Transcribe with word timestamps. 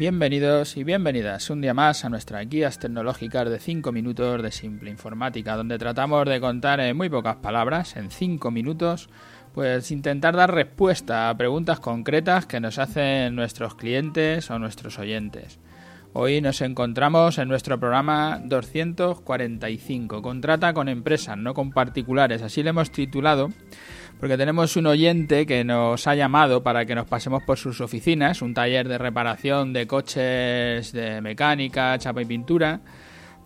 Bienvenidos 0.00 0.78
y 0.78 0.82
bienvenidas 0.82 1.50
un 1.50 1.60
día 1.60 1.74
más 1.74 2.06
a 2.06 2.08
nuestras 2.08 2.48
guías 2.48 2.78
tecnológicas 2.78 3.50
de 3.50 3.58
5 3.60 3.92
minutos 3.92 4.42
de 4.42 4.50
simple 4.50 4.88
informática, 4.88 5.56
donde 5.56 5.76
tratamos 5.76 6.26
de 6.26 6.40
contar 6.40 6.80
en 6.80 6.96
muy 6.96 7.10
pocas 7.10 7.36
palabras, 7.36 7.96
en 7.96 8.10
5 8.10 8.50
minutos, 8.50 9.10
pues 9.52 9.90
intentar 9.90 10.34
dar 10.34 10.54
respuesta 10.54 11.28
a 11.28 11.36
preguntas 11.36 11.80
concretas 11.80 12.46
que 12.46 12.60
nos 12.60 12.78
hacen 12.78 13.36
nuestros 13.36 13.74
clientes 13.74 14.50
o 14.50 14.58
nuestros 14.58 14.98
oyentes. 14.98 15.58
Hoy 16.14 16.40
nos 16.40 16.62
encontramos 16.62 17.36
en 17.36 17.48
nuestro 17.48 17.78
programa 17.78 18.40
245, 18.42 20.22
Contrata 20.22 20.72
con 20.72 20.88
empresas, 20.88 21.36
no 21.36 21.52
con 21.52 21.72
particulares, 21.72 22.40
así 22.40 22.62
le 22.62 22.70
hemos 22.70 22.90
titulado 22.90 23.50
porque 24.20 24.36
tenemos 24.36 24.76
un 24.76 24.86
oyente 24.86 25.46
que 25.46 25.64
nos 25.64 26.06
ha 26.06 26.14
llamado 26.14 26.62
para 26.62 26.84
que 26.84 26.94
nos 26.94 27.06
pasemos 27.06 27.42
por 27.42 27.56
sus 27.56 27.80
oficinas, 27.80 28.42
un 28.42 28.52
taller 28.52 28.86
de 28.86 28.98
reparación 28.98 29.72
de 29.72 29.86
coches, 29.86 30.92
de 30.92 31.22
mecánica, 31.22 31.96
chapa 31.98 32.20
y 32.20 32.26
pintura, 32.26 32.80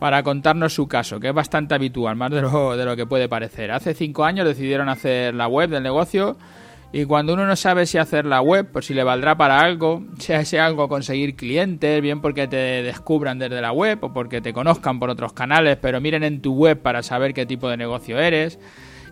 para 0.01 0.25
contarnos 0.25 0.75
su 0.75 0.89
caso, 0.89 1.21
que 1.21 1.29
es 1.29 1.35
bastante 1.35 1.77
habitual, 1.77 2.17
más 2.17 2.33
de 2.33 2.43
lo, 2.43 2.77
de 2.77 2.85
lo 2.85 2.97
que 2.97 3.07
puede 3.07 3.29
parecer. 3.29 3.71
Hace 3.71 3.95
cinco 3.95 4.25
años 4.25 4.49
decidieron 4.49 4.89
hacer 4.89 5.33
la 5.33 5.47
web 5.47 5.71
del 5.71 5.85
negocio 5.85 6.37
y 6.93 7.05
cuando 7.05 7.35
uno 7.35 7.47
no 7.47 7.55
sabe 7.55 7.87
si 7.87 7.99
hacer 7.99 8.25
la 8.25 8.41
web, 8.41 8.73
por 8.73 8.83
si 8.83 8.95
le 8.95 9.05
valdrá 9.05 9.37
para 9.37 9.61
algo, 9.61 10.03
sea 10.19 10.41
ese 10.41 10.59
algo 10.59 10.89
conseguir 10.89 11.37
clientes, 11.37 12.03
bien 12.03 12.21
porque 12.21 12.49
te 12.49 12.83
descubran 12.83 13.39
desde 13.39 13.61
la 13.61 13.71
web 13.71 14.03
o 14.03 14.13
porque 14.13 14.41
te 14.41 14.53
conozcan 14.53 14.99
por 14.99 15.09
otros 15.09 15.33
canales, 15.35 15.79
pero 15.81 16.01
miren 16.01 16.25
en 16.25 16.43
tu 16.43 16.53
web 16.53 16.83
para 16.83 17.05
saber 17.05 17.33
qué 17.33 17.47
tipo 17.47 17.69
de 17.69 17.77
negocio 17.77 18.19
eres 18.19 18.59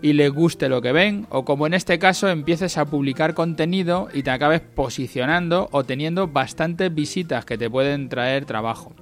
y 0.02 0.12
les 0.12 0.30
guste 0.30 0.68
lo 0.68 0.82
que 0.82 0.92
ven, 0.92 1.26
o 1.30 1.44
como 1.44 1.66
en 1.66 1.74
este 1.74 1.98
caso 1.98 2.28
empieces 2.28 2.76
a 2.76 2.86
publicar 2.86 3.34
contenido 3.34 4.08
y 4.12 4.24
te 4.24 4.30
acabes 4.30 4.60
posicionando 4.60 5.68
o 5.70 5.84
teniendo 5.84 6.28
bastantes 6.28 6.92
visitas 6.92 7.44
que 7.44 7.56
te 7.56 7.70
pueden 7.70 8.08
traer 8.08 8.44
trabajo. 8.44 8.92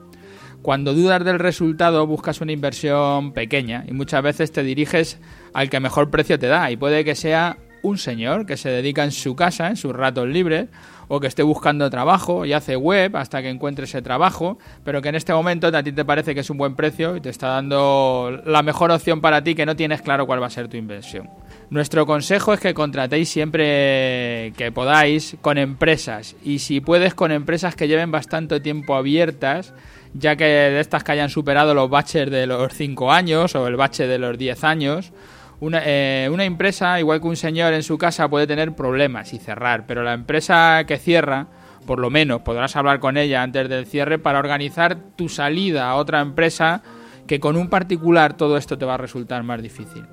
Cuando 0.63 0.93
dudas 0.93 1.25
del 1.25 1.39
resultado 1.39 2.07
buscas 2.07 2.43
una 2.43 2.53
inversión 2.53 3.33
pequeña 3.33 3.85
y 3.89 3.93
muchas 3.93 4.23
veces 4.23 4.53
te 4.53 4.63
diriges 4.63 5.19
al 5.55 5.71
que 5.71 5.81
mejor 5.81 6.11
precio 6.11 6.39
te 6.39 6.49
da 6.49 6.71
y 6.71 6.77
puede 6.77 7.03
que 7.03 7.15
sea 7.15 7.57
un 7.83 7.99
señor 7.99 8.47
que 8.47 8.57
se 8.57 8.69
dedica 8.69 9.05
en 9.05 9.13
su 9.13 9.35
casa, 9.37 9.69
en 9.69 9.77
sus 9.77 9.95
ratos 9.95 10.29
libres, 10.29 10.69
o 11.13 11.19
que 11.19 11.27
esté 11.27 11.43
buscando 11.43 11.91
trabajo 11.91 12.47
y 12.47 12.53
hace 12.53 12.77
web 12.77 13.17
hasta 13.17 13.43
que 13.43 13.49
encuentre 13.49 13.85
ese 13.85 14.01
trabajo, 14.01 14.59
pero 14.85 15.03
que 15.03 15.09
en 15.09 15.17
este 15.17 15.33
momento 15.33 15.67
a 15.67 15.83
ti 15.83 15.91
te 15.91 16.05
parece 16.05 16.35
que 16.35 16.41
es 16.41 16.51
un 16.51 16.57
buen 16.57 16.77
precio 16.77 17.17
y 17.17 17.21
te 17.21 17.31
está 17.31 17.49
dando 17.49 18.41
la 18.47 18.63
mejor 18.63 18.93
opción 18.93 19.21
para 19.21 19.43
ti 19.43 19.57
que 19.57 19.67
no 19.67 19.75
tienes 19.75 20.03
claro 20.03 20.25
cuál 20.25 20.41
va 20.41 20.47
a 20.47 20.51
ser 20.51 20.69
tu 20.69 20.77
inversión. 20.77 21.29
Nuestro 21.69 22.07
consejo 22.07 22.53
es 22.53 22.61
que 22.61 22.75
contratéis 22.75 23.29
siempre 23.29 24.53
que 24.57 24.71
podáis 24.73 25.37
con 25.41 25.59
empresas 25.59 26.37
y 26.45 26.61
si 26.61 26.81
puedes 26.81 27.15
con 27.15 27.33
empresas 27.33 27.75
que 27.75 27.89
lleven 27.89 28.13
bastante 28.13 28.61
tiempo 28.61 28.95
abiertas, 28.95 29.75
ya 30.15 30.37
que 30.37 30.45
de 30.45 30.79
estas 30.79 31.03
que 31.03 31.11
hayan 31.11 31.29
superado 31.29 31.75
los 31.75 31.91
baches 31.91 32.31
de 32.31 32.47
los 32.47 32.73
5 32.73 33.11
años 33.11 33.57
o 33.57 33.67
el 33.67 33.75
bache 33.75 34.07
de 34.07 34.19
los 34.19 34.39
10 34.39 34.63
años, 34.63 35.13
una, 35.61 35.83
eh, 35.85 36.29
una, 36.33 36.45
empresa, 36.45 36.99
igual 36.99 37.21
que 37.21 37.29
un 37.29 37.37
señor 37.37 37.73
en 37.75 37.83
su 37.83 37.99
casa, 37.99 38.29
puede 38.29 38.47
tener 38.47 38.75
problemas 38.75 39.33
y 39.33 39.39
cerrar, 39.39 39.87
pero 39.87 40.03
la 40.03 40.15
empresa 40.15 40.85
que 40.87 40.99
cierra, 40.99 41.47
por 41.87 41.99
lo 41.99 42.11
menos 42.11 42.41
podrás 42.41 42.77
hablar 42.77 42.99
con 42.99 43.17
ella 43.17 43.43
antes 43.43 43.69
del 43.69 43.87
cierre 43.87 44.19
para 44.19 44.39
organizar 44.39 44.97
tu 45.17 45.29
salida 45.29 45.91
a 45.91 45.97
otra 45.97 46.21
empresa 46.21 46.83
que 47.27 47.41
con 47.41 47.57
un 47.57 47.69
particular 47.69 48.37
todo 48.37 48.57
esto 48.57 48.77
te 48.79 48.85
va 48.85 48.95
a 48.95 48.99
resultar 48.99 49.43
más 49.43 49.63
difícil. 49.63 50.05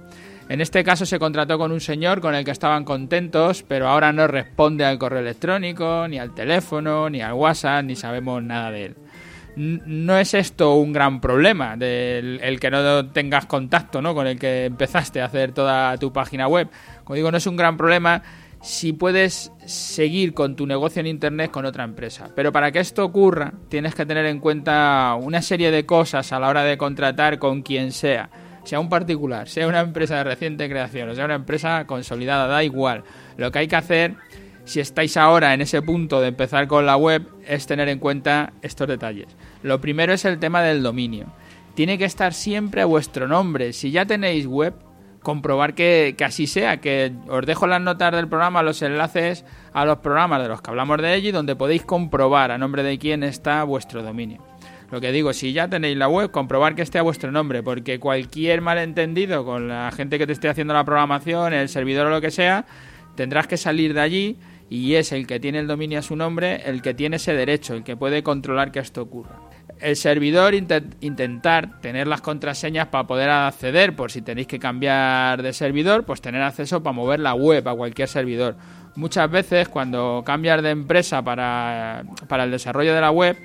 En 0.50 0.62
este 0.62 0.84
caso 0.84 1.06
se 1.06 1.20
contrató 1.20 1.58
con 1.58 1.72
un 1.72 1.82
señor 1.82 2.22
con 2.22 2.34
el 2.34 2.46
que 2.46 2.52
estaban 2.52 2.86
contentos, 2.86 3.64
pero 3.68 3.90
ahora 3.90 4.14
no 4.14 4.28
responde 4.28 4.86
al 4.86 4.98
correo 4.98 5.20
electrónico, 5.20 6.08
ni 6.08 6.20
al 6.20 6.34
teléfono, 6.34 7.10
ni 7.10 7.22
al 7.22 7.34
WhatsApp, 7.34 7.84
ni 7.84 7.96
sabemos 7.96 8.42
nada 8.44 8.72
de 8.72 8.86
él 8.86 8.96
no 9.58 10.20
es 10.20 10.36
esto 10.36 10.76
un 10.76 10.94
gran 10.94 11.20
problema, 11.20 11.76
del 11.76 12.40
el 12.44 12.60
que 12.60 12.70
no 12.70 13.10
tengas 13.10 13.48
contacto 13.48 14.04
¿no? 14.04 14.14
con 14.14 14.28
el 14.28 14.38
que 14.38 14.66
empezaste 14.66 15.20
a 15.20 15.26
hacer 15.26 15.52
toda 15.52 15.98
tu 15.98 16.14
página 16.14 16.48
web. 16.48 16.70
Como 17.04 17.16
digo, 17.16 17.32
no 17.32 17.38
es 17.38 17.48
un 17.48 17.58
gran 17.58 17.76
problema 17.76 18.22
si 18.62 18.94
puedes 18.94 19.52
seguir 19.66 20.36
con 20.36 20.56
tu 20.56 20.68
negocio 20.68 21.00
en 21.00 21.08
Internet 21.08 21.50
con 21.50 21.66
otra 21.66 21.84
empresa. 21.84 22.30
Pero 22.36 22.52
para 22.52 22.72
que 22.72 22.80
esto 22.80 23.04
ocurra, 23.04 23.52
tienes 23.68 23.96
que 23.96 24.06
tener 24.06 24.28
en 24.28 24.40
cuenta 24.40 25.16
una 25.20 25.42
serie 25.42 25.72
de 25.72 25.86
cosas 25.88 26.32
a 26.32 26.40
la 26.40 26.50
hora 26.50 26.64
de 26.64 26.78
contratar 26.78 27.40
con 27.40 27.64
quien 27.64 27.92
sea. 27.92 28.30
Sea 28.64 28.80
un 28.80 28.90
particular, 28.90 29.48
sea 29.48 29.68
una 29.68 29.80
empresa 29.80 30.18
de 30.18 30.26
reciente 30.26 30.68
creación 30.68 31.10
o 31.10 31.16
sea 31.16 31.26
una 31.26 31.36
empresa 31.36 31.86
consolidada, 31.88 32.48
da 32.48 32.64
igual. 32.64 33.04
Lo 33.38 33.52
que 33.52 33.60
hay 33.60 33.68
que 33.68 33.76
hacer 33.78 34.16
si 34.68 34.82
estáis 34.82 35.16
ahora 35.16 35.54
en 35.54 35.62
ese 35.62 35.82
punto 35.82 36.20
de 36.20 36.28
empezar 36.28 36.68
con 36.68 36.86
la 36.86 36.98
web, 36.98 37.26
es 37.48 37.66
tener 37.68 37.88
en 37.88 38.00
cuenta 38.00 38.52
estos 38.62 38.86
detalles. 38.86 39.28
Lo 39.64 39.80
primero 39.80 40.12
es 40.12 40.26
el 40.26 40.40
tema 40.40 40.62
del 40.62 40.84
dominio. 40.84 41.28
Tiene 41.74 41.98
que 41.98 42.04
estar 42.04 42.34
siempre 42.34 42.82
a 42.82 42.86
vuestro 42.86 43.30
nombre. 43.30 43.72
Si 43.72 43.92
ya 43.92 44.06
tenéis 44.06 44.46
web, 44.46 44.74
comprobar 45.22 45.74
que, 45.74 46.14
así 46.26 46.48
sea, 46.48 46.82
que 46.82 47.14
os 47.30 47.46
dejo 47.46 47.66
las 47.66 47.80
notas 47.80 48.12
del 48.12 48.28
programa, 48.28 48.62
los 48.62 48.82
enlaces 48.82 49.46
a 49.72 49.86
los 49.86 50.00
programas 50.00 50.42
de 50.42 50.50
los 50.50 50.62
que 50.62 50.70
hablamos 50.70 51.02
de 51.02 51.16
ello 51.16 51.30
y 51.30 51.32
donde 51.32 51.56
podéis 51.56 51.84
comprobar 51.84 52.52
a 52.52 52.58
nombre 52.58 52.84
de 52.84 53.00
quién 53.00 53.24
está 53.24 53.64
vuestro 53.64 54.04
dominio. 54.04 54.44
Lo 54.92 55.00
que 55.00 55.14
digo, 55.14 55.32
si 55.32 55.54
ya 55.54 55.70
tenéis 55.70 55.96
la 55.96 56.10
web, 56.10 56.30
comprobar 56.30 56.76
que 56.76 56.82
esté 56.82 57.00
a 57.00 57.04
vuestro 57.04 57.32
nombre, 57.32 57.64
porque 57.64 58.02
cualquier 58.02 58.60
malentendido 58.60 59.46
con 59.46 59.70
la 59.70 59.92
gente 59.96 60.18
que 60.18 60.28
te 60.28 60.34
esté 60.34 60.50
haciendo 60.50 60.74
la 60.74 60.84
programación, 60.84 61.54
el 61.54 61.70
servidor 61.70 62.08
o 62.08 62.10
lo 62.10 62.20
que 62.20 62.32
sea, 62.32 62.66
tendrás 63.16 63.48
que 63.48 63.56
salir 63.56 63.94
de 63.94 64.02
allí 64.02 64.38
y 64.70 64.96
es 64.96 65.12
el 65.12 65.28
que 65.28 65.40
tiene 65.40 65.60
el 65.60 65.68
dominio 65.68 66.00
a 66.00 66.02
su 66.02 66.16
nombre 66.16 66.62
el 66.66 66.82
que 66.82 66.94
tiene 66.94 67.16
ese 67.18 67.34
derecho, 67.34 67.74
el 67.74 67.84
que 67.84 67.96
puede 67.96 68.24
controlar 68.24 68.72
que 68.72 68.80
esto 68.80 69.02
ocurra. 69.02 69.40
El 69.80 69.96
servidor 69.96 70.56
intentar 70.56 71.80
tener 71.82 72.08
las 72.08 72.22
contraseñas 72.22 72.88
para 72.88 73.06
poder 73.06 73.30
acceder, 73.30 73.96
por 73.96 74.12
si 74.12 74.22
tenéis 74.22 74.48
que 74.48 74.60
cambiar 74.60 75.42
de 75.44 75.54
servidor, 75.54 76.04
pues 76.04 76.20
tener 76.20 76.42
acceso 76.42 76.82
para 76.82 76.94
mover 76.94 77.20
la 77.20 77.36
web 77.36 77.68
a 77.68 77.76
cualquier 77.76 78.08
servidor. 78.08 78.56
Muchas 78.96 79.30
veces 79.30 79.70
cuando 79.70 80.24
cambias 80.26 80.64
de 80.64 80.72
empresa 80.72 81.22
para, 81.22 82.04
para 82.28 82.46
el 82.46 82.52
desarrollo 82.52 82.96
de 82.96 83.02
la 83.02 83.12
web, 83.12 83.38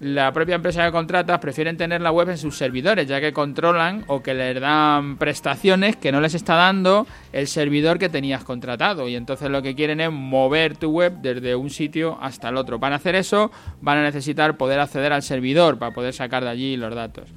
la 0.00 0.32
propia 0.32 0.54
empresa 0.54 0.86
que 0.86 0.92
contratas 0.92 1.38
prefieren 1.40 1.76
tener 1.76 2.00
la 2.00 2.10
web 2.10 2.30
en 2.30 2.38
sus 2.38 2.56
servidores, 2.56 3.06
ya 3.06 3.20
que 3.20 3.34
controlan 3.34 4.04
o 4.06 4.22
que 4.22 4.32
les 4.32 4.58
dan 4.58 5.18
prestaciones 5.18 5.96
que 5.96 6.10
no 6.10 6.22
les 6.22 6.34
está 6.34 6.54
dando 6.54 7.06
el 7.32 7.46
servidor 7.46 7.98
que 7.98 8.08
tenías 8.08 8.42
contratado. 8.42 9.08
Y 9.08 9.14
entonces 9.14 9.50
lo 9.50 9.60
que 9.60 9.74
quieren 9.74 10.00
es 10.00 10.10
mover 10.10 10.74
tu 10.78 10.90
web 10.90 11.20
desde 11.20 11.54
un 11.54 11.68
sitio 11.68 12.18
hasta 12.22 12.48
el 12.48 12.56
otro. 12.56 12.80
Para 12.80 12.96
hacer 12.96 13.14
eso 13.14 13.50
van 13.82 13.98
a 13.98 14.02
necesitar 14.02 14.56
poder 14.56 14.80
acceder 14.80 15.12
al 15.12 15.22
servidor 15.22 15.78
para 15.78 15.92
poder 15.92 16.14
sacar 16.14 16.44
de 16.44 16.50
allí 16.50 16.76
los 16.78 16.94
datos. 16.94 17.28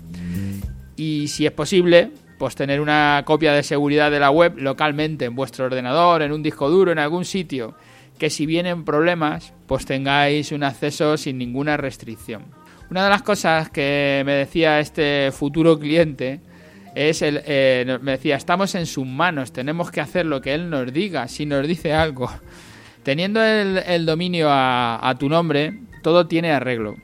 Y 0.95 1.28
si 1.28 1.45
es 1.45 1.51
posible, 1.51 2.12
pues 2.38 2.56
tener 2.56 2.80
una 2.80 3.24
copia 3.25 3.51
de 3.51 3.63
seguridad 3.63 4.09
de 4.09 4.22
la 4.22 4.31
web 4.31 4.53
localmente 4.57 5.25
en 5.25 5.35
vuestro 5.35 5.66
ordenador, 5.66 6.22
en 6.22 6.31
un 6.31 6.41
disco 6.41 6.69
duro, 6.69 6.94
en 6.94 7.00
algún 7.00 7.25
sitio 7.25 7.75
que 8.23 8.29
si 8.29 8.45
vienen 8.45 8.85
problemas, 8.85 9.51
pues 9.67 9.85
tengáis 9.85 10.53
un 10.53 10.63
acceso 10.63 11.17
sin 11.17 11.38
ninguna 11.38 11.75
restricción. 11.75 12.45
Una 12.89 13.03
de 13.03 13.09
las 13.09 13.22
cosas 13.22 13.69
que 13.69 14.23
me 14.25 14.31
decía 14.31 14.79
este 14.79 15.29
futuro 15.34 15.78
cliente 15.78 16.39
es 16.95 17.22
el, 17.22 17.41
eh, 17.45 18.00
me 18.01 18.12
decía, 18.12 18.38
estamos 18.38 18.75
en 18.75 18.85
sus 18.85 19.06
manos, 19.06 19.51
tenemos 19.51 19.91
que 19.91 20.00
hacer 20.00 20.25
lo 20.25 20.39
que 20.39 20.53
él 20.53 20.69
nos 20.69 20.94
diga, 20.94 21.28
si 21.28 21.45
nos 21.45 21.67
dice 21.67 21.91
algo. 21.91 22.31
Teniendo 23.03 23.44
el, 23.44 24.06
dominio 24.06 24.47
a, 24.50 25.13
tu 25.19 25.28
nombre, 25.28 25.81
todo 26.01 26.25
tiene 26.25 26.53
arreglo. 26.53 26.95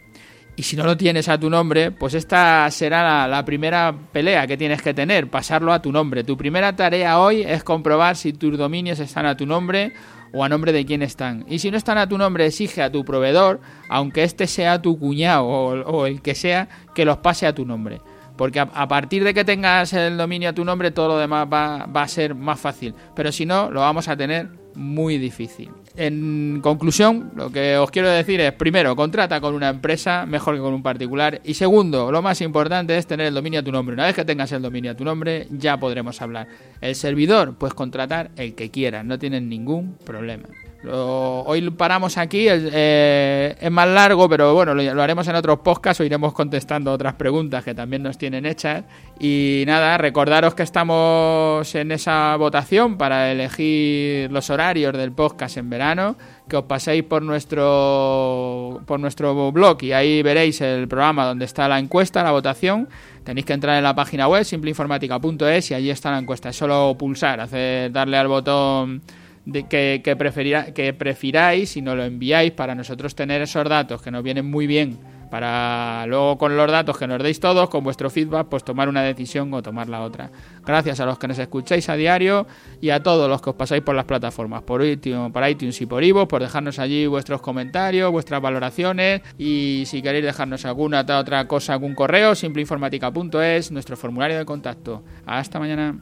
Y 0.59 0.63
si 0.63 0.75
no 0.75 0.83
lo 0.83 0.97
tienes 0.97 1.29
a 1.29 1.39
tu 1.39 1.49
nombre, 1.49 1.89
pues 1.89 2.13
esta 2.13 2.69
será 2.69 3.29
la, 3.29 3.45
primera 3.45 3.95
pelea 4.11 4.45
que 4.45 4.57
tienes 4.57 4.81
que 4.81 4.93
tener, 4.93 5.29
pasarlo 5.29 5.71
a 5.71 5.81
tu 5.81 5.89
nombre. 5.89 6.25
Tu 6.25 6.35
primera 6.35 6.75
tarea 6.75 7.17
hoy 7.17 7.43
es 7.43 7.63
comprobar 7.63 8.17
si 8.17 8.33
tus 8.33 8.57
dominios 8.57 8.99
están 8.99 9.25
a 9.25 9.37
tu 9.37 9.45
nombre 9.45 9.93
o 10.33 10.43
a 10.43 10.49
nombre 10.49 10.73
de 10.73 10.85
quién 10.85 11.01
están. 11.01 11.45
Y 11.47 11.59
si 11.59 11.71
no 11.71 11.77
están 11.77 11.97
a 11.97 12.09
tu 12.09 12.17
nombre, 12.17 12.45
exige 12.45 12.81
a 12.81 12.91
tu 12.91 13.05
proveedor, 13.05 13.61
aunque 13.87 14.23
este 14.23 14.47
sea 14.47 14.81
tu 14.81 14.99
cuñado 14.99 15.45
o, 15.45 16.05
el 16.05 16.21
que 16.21 16.35
sea, 16.35 16.67
que 16.93 17.05
los 17.05 17.19
pase 17.19 17.47
a 17.47 17.55
tu 17.55 17.65
nombre. 17.65 18.01
Porque 18.35 18.59
a, 18.59 18.87
partir 18.89 19.23
de 19.23 19.33
que 19.33 19.45
tengas 19.45 19.93
el 19.93 20.17
dominio 20.17 20.49
a 20.49 20.53
tu 20.53 20.65
nombre, 20.65 20.91
todo 20.91 21.07
lo 21.07 21.17
demás 21.19 21.47
va 21.49 21.85
a 21.85 22.07
ser 22.09 22.35
más 22.35 22.59
fácil. 22.59 22.93
Pero 23.15 23.31
si 23.31 23.45
no, 23.45 23.71
lo 23.71 23.79
vamos 23.79 24.09
a 24.09 24.17
tener 24.17 24.49
muy 24.75 25.17
difícil. 25.17 25.71
En 26.01 26.61
conclusión, 26.63 27.29
lo 27.35 27.51
que 27.51 27.75
os 27.75 27.91
quiero 27.91 28.09
decir 28.09 28.39
es, 28.39 28.53
primero, 28.53 28.95
contrata 28.95 29.41
con 29.41 29.53
una 29.53 29.67
empresa 29.67 30.25
mejor 30.25 30.55
que 30.55 30.61
con 30.61 30.73
un 30.73 30.81
particular. 30.81 31.41
Y 31.43 31.55
segundo, 31.55 32.09
lo 32.09 32.21
más 32.21 32.39
importante 32.39 32.97
es 32.97 33.05
tener 33.05 33.27
el 33.27 33.33
dominio 33.33 33.59
a 33.59 33.63
tu 33.63 33.71
nombre. 33.73 33.95
Una 33.95 34.05
vez 34.05 34.15
que 34.15 34.23
tengas 34.23 34.49
el 34.53 34.61
dominio 34.61 34.91
a 34.91 34.95
tu 34.95 35.03
nombre, 35.03 35.47
ya 35.51 35.77
podremos 35.77 36.21
hablar. 36.21 36.47
El 36.79 36.95
servidor, 36.95 37.55
pues 37.57 37.73
contratar 37.73 38.31
el 38.37 38.55
que 38.55 38.71
quieras, 38.71 39.03
no 39.03 39.19
tienen 39.19 39.49
ningún 39.49 39.97
problema. 40.05 40.45
Hoy 40.87 41.69
paramos 41.71 42.17
aquí, 42.17 42.45
eh, 42.49 43.55
es 43.59 43.71
más 43.71 43.87
largo, 43.87 44.29
pero 44.29 44.53
bueno, 44.53 44.73
lo, 44.73 45.01
haremos 45.01 45.27
en 45.27 45.35
otros 45.35 45.59
podcasts 45.59 45.99
o 45.99 46.03
iremos 46.03 46.33
contestando 46.33 46.93
otras 46.93 47.15
preguntas 47.15 47.63
que 47.63 47.73
también 47.73 48.03
nos 48.03 48.17
tienen 48.17 48.45
hechas. 48.45 48.85
Y 49.19 49.63
nada, 49.67 49.97
recordaros 49.97 50.55
que 50.55 50.63
estamos 50.63 51.75
en 51.75 51.91
esa 51.91 52.35
votación 52.37 52.97
para 52.97 53.31
elegir 53.31 54.31
los 54.31 54.49
horarios 54.49 54.93
del 54.93 55.11
podcast 55.11 55.57
en 55.57 55.69
verano, 55.69 56.15
que 56.47 56.55
os 56.55 56.63
paséis 56.63 57.03
por 57.03 57.21
nuestro, 57.23 58.81
por 58.85 58.99
nuestro 58.99 59.51
blog 59.51 59.83
y 59.83 59.91
ahí 59.91 60.23
veréis 60.23 60.61
el 60.61 60.87
programa 60.87 61.25
donde 61.25 61.45
está 61.45 61.67
la 61.67 61.79
encuesta, 61.79 62.23
la 62.23 62.31
votación. 62.31 62.87
Tenéis 63.25 63.45
que 63.45 63.53
entrar 63.53 63.77
en 63.77 63.83
la 63.83 63.93
página 63.93 64.27
web 64.27 64.45
simpleinformática.es 64.45 65.71
y 65.71 65.73
allí 65.73 65.89
está 65.89 66.11
la 66.11 66.19
encuesta. 66.19 66.49
Es 66.49 66.55
solo 66.55 66.95
pulsar, 66.97 67.41
hacer, 67.41 67.91
darle 67.91 68.17
al 68.17 68.27
botón 68.29 69.01
que, 69.45 70.01
que, 70.03 70.73
que 70.73 70.93
prefiráis 70.93 71.77
y 71.77 71.81
nos 71.81 71.95
lo 71.95 72.03
enviáis 72.03 72.51
para 72.51 72.75
nosotros 72.75 73.15
tener 73.15 73.41
esos 73.41 73.67
datos 73.67 74.01
que 74.01 74.11
nos 74.11 74.23
vienen 74.23 74.49
muy 74.49 74.67
bien 74.67 74.99
para 75.29 76.05
luego 76.07 76.37
con 76.37 76.57
los 76.57 76.69
datos 76.71 76.97
que 76.97 77.07
nos 77.07 77.21
deis 77.21 77.39
todos, 77.39 77.69
con 77.69 77.83
vuestro 77.83 78.09
feedback, 78.09 78.47
pues 78.47 78.63
tomar 78.63 78.89
una 78.89 79.01
decisión 79.01 79.53
o 79.53 79.61
tomar 79.61 79.87
la 79.89 80.01
otra. 80.01 80.31
Gracias 80.65 80.99
a 80.99 81.05
los 81.05 81.19
que 81.19 81.27
nos 81.27 81.39
escucháis 81.39 81.87
a 81.89 81.95
diario 81.95 82.47
y 82.81 82.89
a 82.89 83.01
todos 83.01 83.29
los 83.29 83.41
que 83.41 83.51
os 83.51 83.55
pasáis 83.55 83.83
por 83.83 83.95
las 83.95 84.05
plataformas, 84.05 84.63
por 84.63 84.83
iTunes, 84.83 85.31
por 85.31 85.47
iTunes 85.47 85.79
y 85.81 85.85
por 85.85 86.03
Ivo, 86.03 86.27
por 86.27 86.41
dejarnos 86.41 86.79
allí 86.79 87.05
vuestros 87.07 87.41
comentarios, 87.41 88.11
vuestras 88.11 88.41
valoraciones 88.41 89.21
y 89.37 89.83
si 89.85 90.01
queréis 90.01 90.25
dejarnos 90.25 90.65
alguna 90.65 91.01
otra 91.01 91.47
cosa, 91.47 91.73
algún 91.73 91.95
correo, 91.95 92.35
simpleinformática.es, 92.35 93.71
nuestro 93.71 93.95
formulario 93.97 94.37
de 94.37 94.45
contacto. 94.45 95.03
Hasta 95.25 95.59
mañana. 95.59 95.99